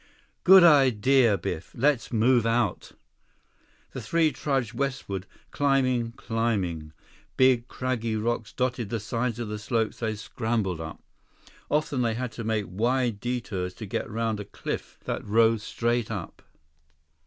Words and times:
"Good 0.43 0.63
idea, 0.63 1.37
Biff. 1.37 1.73
Let's 1.77 2.11
move 2.11 2.43
out." 2.43 2.93
The 3.91 4.01
three 4.01 4.31
trudged 4.31 4.73
westward, 4.73 5.27
climbing, 5.51 6.13
climbing. 6.13 6.91
Big, 7.37 7.67
craggy 7.67 8.15
rocks 8.15 8.51
dotted 8.51 8.89
the 8.89 8.99
sides 8.99 9.37
of 9.37 9.47
the 9.47 9.59
slopes 9.59 9.99
they 9.99 10.15
scrambled 10.15 10.81
up. 10.81 11.03
Often 11.69 12.01
they 12.01 12.15
had 12.15 12.31
to 12.31 12.43
make 12.43 12.65
wide 12.67 13.19
detours 13.19 13.75
to 13.75 13.85
get 13.85 14.07
around 14.07 14.39
a 14.39 14.45
cliff 14.45 14.97
that 15.05 15.23
rose 15.23 15.61
straight 15.61 16.09
up. 16.09 16.41